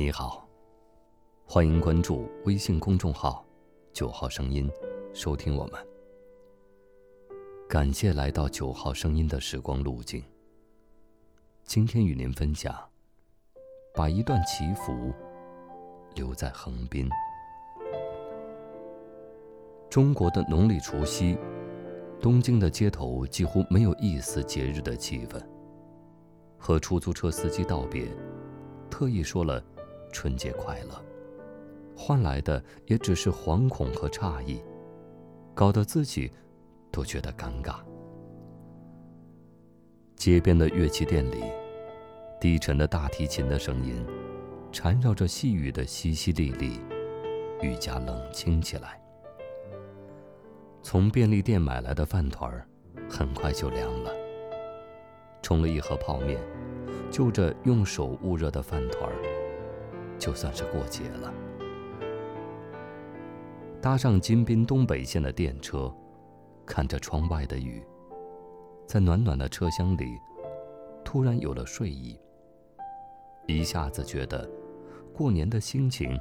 [0.00, 0.48] 你好，
[1.44, 3.44] 欢迎关注微信公众号
[3.92, 4.66] “九号声音”，
[5.12, 5.74] 收听我们。
[7.68, 10.24] 感谢来到九号声音的时光路径。
[11.64, 12.74] 今天与您分享，
[13.94, 15.12] 把一段祈福
[16.14, 17.06] 留在横滨。
[19.90, 21.36] 中国的农历除夕，
[22.22, 25.38] 东京的街头几乎没有一丝节日的气氛。
[26.56, 28.08] 和出租车司机道别，
[28.88, 29.62] 特意说了。
[30.12, 31.04] 春节快乐，
[31.96, 34.62] 换来的也只是惶恐和诧异，
[35.54, 36.30] 搞得自己
[36.90, 37.76] 都觉得尴尬。
[40.16, 41.42] 街边的乐器店里，
[42.40, 44.04] 低沉的大提琴的声音，
[44.70, 46.78] 缠绕着细雨的淅淅沥沥，
[47.62, 49.00] 愈加冷清起来。
[50.82, 52.66] 从便利店买来的饭团儿，
[53.08, 54.10] 很快就凉了。
[55.42, 56.38] 冲了一盒泡面，
[57.10, 59.39] 就着用手捂热的饭团儿。
[60.20, 61.34] 就算是过节了。
[63.80, 65.92] 搭上金滨东北线的电车，
[66.66, 67.82] 看着窗外的雨，
[68.86, 70.18] 在暖暖的车厢里，
[71.02, 72.20] 突然有了睡意。
[73.46, 74.48] 一下子觉得，
[75.14, 76.16] 过年的心情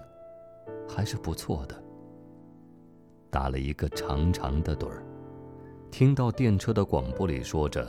[0.87, 1.83] 还是不错的。
[3.29, 5.03] 打了一个长长的盹儿，
[5.91, 7.87] 听到电车的广播里说着：“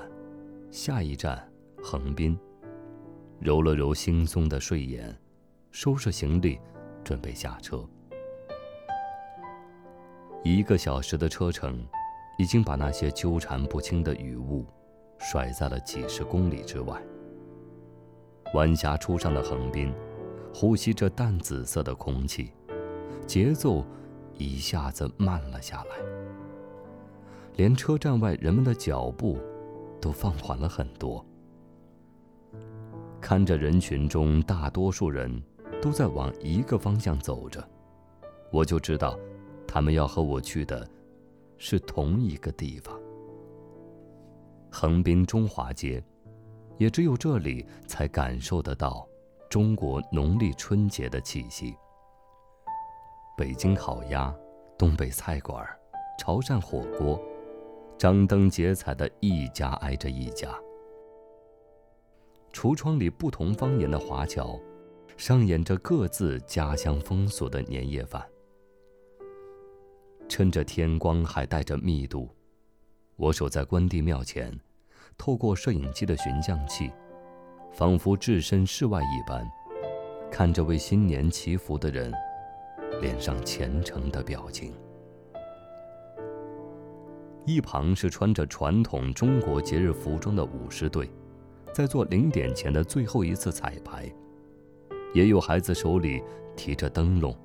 [0.70, 1.48] 下一站
[1.83, 2.36] 横滨。”
[3.41, 5.16] 揉了揉惺忪的睡眼。
[5.71, 6.61] 收拾行李，
[7.05, 7.89] 准备下车。
[10.43, 11.87] 一个小时的车程，
[12.39, 14.67] 已经把那些纠缠不清的雨雾，
[15.19, 17.01] 甩在了几十公里之外。
[18.55, 19.95] 晚霞初上的横滨，
[20.53, 22.53] 呼吸着淡紫色的空气，
[23.25, 23.87] 节奏
[24.34, 25.91] 一下子慢了下来，
[27.55, 29.39] 连车站外人们的脚步，
[30.01, 31.25] 都放缓了很多。
[33.21, 35.41] 看着人群中大多数人。
[35.81, 37.67] 都在往一个方向走着，
[38.51, 39.19] 我就知道，
[39.67, 40.87] 他们要和我去的，
[41.57, 43.01] 是同一个地方。
[44.71, 46.03] 横滨中华街，
[46.79, 49.09] 也只有这里才感受得到
[49.49, 51.75] 中国农历春节的气息。
[53.37, 54.35] 北京烤鸭、
[54.77, 55.67] 东北菜馆、
[56.19, 57.21] 潮汕火锅，
[57.97, 60.49] 张灯结彩的一家挨着一家。
[62.53, 64.61] 橱窗里不同方言的华侨。
[65.20, 68.26] 上演着各自家乡风俗的年夜饭。
[70.31, 72.26] 趁着天光还带着密度，
[73.16, 74.50] 我守在关帝庙前，
[75.19, 76.91] 透过摄影机的寻像器，
[77.70, 79.47] 仿佛置身事外一般，
[80.32, 82.10] 看着为新年祈福的人
[83.02, 84.72] 脸上虔诚的表情。
[87.44, 91.10] 一旁是穿着传统中国节日服装的舞狮队，
[91.75, 94.10] 在做零点前的最后一次彩排。
[95.12, 96.22] 也有孩子手里
[96.56, 97.37] 提着灯笼，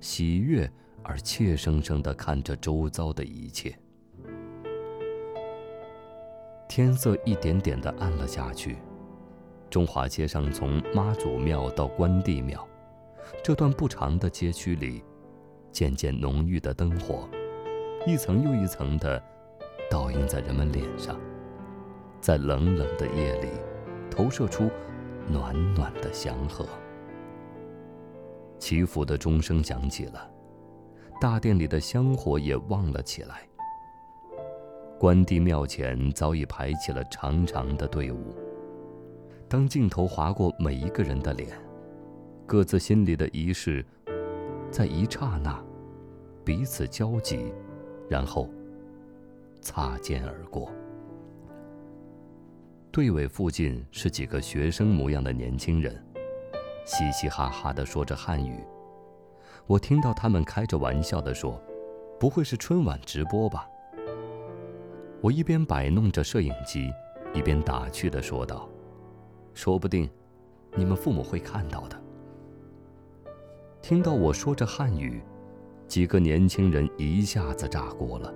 [0.00, 0.70] 喜悦
[1.02, 3.76] 而怯生生地看着周遭的一切。
[6.68, 8.78] 天色一点点地暗了下去，
[9.70, 12.66] 中华街上从妈祖庙到关帝庙，
[13.44, 15.04] 这段不长的街区里，
[15.70, 17.28] 渐渐浓郁的灯火，
[18.06, 19.22] 一层又一层地
[19.88, 21.16] 倒映在人们脸上，
[22.20, 23.48] 在冷冷的夜里，
[24.10, 24.68] 投射出
[25.28, 26.66] 暖暖的祥和。
[28.64, 30.26] 祈福的钟声响起了，
[31.20, 33.46] 大殿里的香火也旺了起来。
[34.98, 38.34] 关帝庙前早已排起了长长的队伍。
[39.50, 41.50] 当镜头划过每一个人的脸，
[42.46, 43.84] 各自心里的仪式，
[44.70, 45.62] 在一刹那，
[46.42, 47.52] 彼此交集，
[48.08, 48.48] 然后
[49.60, 50.72] 擦肩而过。
[52.90, 56.02] 队尾附近是几个学生模样的年轻人。
[56.84, 58.62] 嘻嘻哈哈地说着汉语，
[59.66, 61.60] 我听到他们开着玩笑地说
[62.20, 63.66] ：“不会是春晚直播吧？”
[65.22, 66.92] 我一边摆弄着摄影机，
[67.32, 68.68] 一边打趣地说道
[69.54, 70.10] ：“说不定，
[70.74, 71.98] 你们父母会看到的。”
[73.80, 75.22] 听到我说着汉语，
[75.88, 78.32] 几个年轻人一下子炸锅了，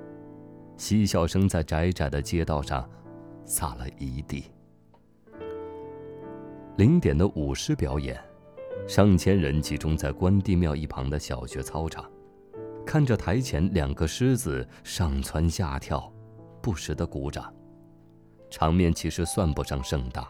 [0.79, 2.89] 嬉笑声在窄窄的街道上
[3.45, 4.45] 撒了一地。
[6.77, 8.19] 零点的舞狮表演。
[8.87, 12.11] 上千人集中在关帝庙一旁的小学操场，
[12.87, 16.11] 看着台前两个狮子上蹿下跳，
[16.63, 17.53] 不时的鼓掌。
[18.51, 20.27] 场面其实算不上盛大，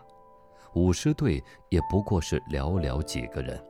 [0.75, 3.63] 舞狮队也不过是寥寥几个人。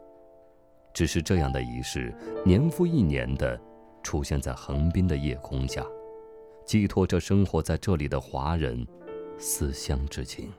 [0.95, 2.15] 只是这样的仪式，
[2.45, 3.61] 年复一年的
[4.03, 5.85] 出现在横滨的夜空下，
[6.65, 8.87] 寄托着生活在这里的华人
[9.39, 10.51] 思乡之情。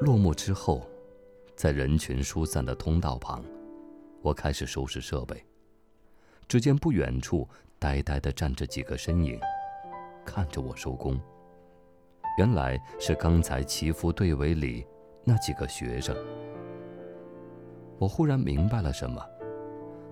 [0.00, 0.86] 落幕之后。
[1.58, 3.44] 在人群疏散的通道旁，
[4.22, 5.44] 我开始收拾设备。
[6.46, 7.48] 只见不远处
[7.80, 9.40] 呆呆地站着几个身影，
[10.24, 11.20] 看着我收工。
[12.38, 14.86] 原来是刚才祈福队尾里
[15.24, 16.16] 那几个学生。
[17.98, 19.20] 我忽然明白了什么，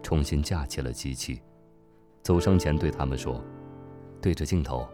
[0.02, 1.40] 重新架起了机器，
[2.24, 3.40] 走上前对他们说
[4.20, 4.84] ：“对着镜头，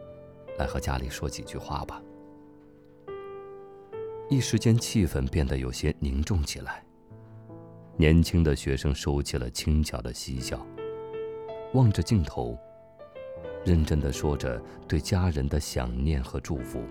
[0.59, 2.03] 来和家里说几句话吧。”
[4.32, 6.82] 一时间，气氛变得有些凝重起来。
[7.99, 10.67] 年轻的学生收起了轻巧的嬉笑，
[11.75, 12.58] 望着镜头，
[13.62, 14.58] 认真的说着
[14.88, 16.82] 对家人的想念和祝福，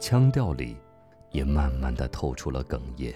[0.00, 0.76] 腔调里
[1.30, 3.14] 也慢慢的透出了哽咽。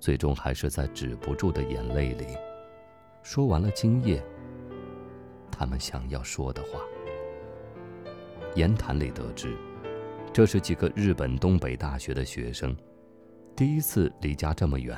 [0.00, 2.24] 最终，还是在止不住的眼泪里，
[3.22, 4.24] 说完了今夜
[5.50, 6.80] 他们想要说的话。
[8.54, 9.54] 言谈里得知。
[10.32, 12.76] 这是几个日本东北大学的学生，
[13.56, 14.96] 第一次离家这么远，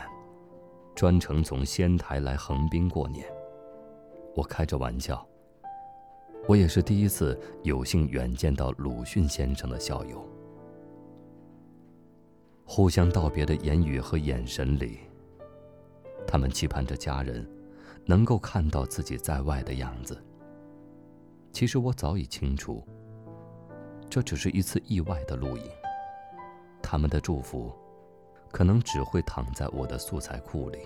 [0.95, 3.25] 专程从仙台来横滨过年。
[4.37, 5.27] 我开着玩笑，
[6.47, 10.23] 我也是第一次有幸远见到鲁迅先生的校友。
[12.67, 14.99] 互相道别的言语和眼神里，
[16.27, 17.49] 他们期盼着家人
[18.05, 20.23] 能够看到自己在外的样子。
[21.51, 22.87] 其实我早已清楚。
[24.11, 25.63] 这只是一次意外的录影，
[26.83, 27.73] 他们的祝福，
[28.51, 30.81] 可能只会躺在我的素材库里。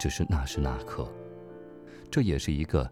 [0.00, 1.06] 只是那时那刻，
[2.10, 2.90] 这也是一个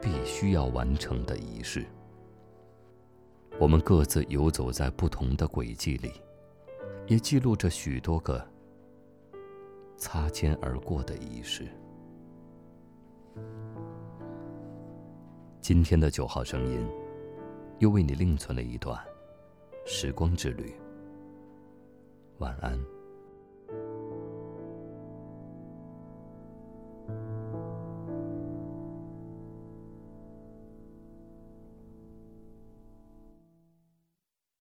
[0.00, 1.84] 必须要完成的仪式。
[3.58, 6.12] 我们各自游走在不同的轨迹里，
[7.08, 8.40] 也记录着许多个
[9.96, 11.66] 擦肩而过的仪式。
[15.60, 17.07] 今天的九号声音。
[17.78, 18.98] 又为你另存了一段
[19.86, 20.74] 时光之旅。
[22.38, 22.97] 晚安。